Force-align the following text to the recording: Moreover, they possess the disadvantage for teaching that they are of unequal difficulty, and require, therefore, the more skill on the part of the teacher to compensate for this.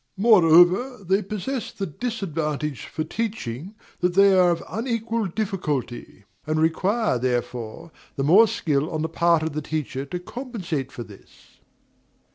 Moreover, 0.17 1.03
they 1.03 1.21
possess 1.21 1.71
the 1.71 1.85
disadvantage 1.85 2.87
for 2.87 3.03
teaching 3.03 3.75
that 3.99 4.15
they 4.15 4.33
are 4.35 4.49
of 4.49 4.63
unequal 4.67 5.27
difficulty, 5.27 6.23
and 6.47 6.59
require, 6.59 7.19
therefore, 7.19 7.91
the 8.15 8.23
more 8.23 8.47
skill 8.47 8.89
on 8.89 9.03
the 9.03 9.09
part 9.09 9.43
of 9.43 9.53
the 9.53 9.61
teacher 9.61 10.03
to 10.05 10.17
compensate 10.17 10.91
for 10.91 11.03
this. 11.03 11.59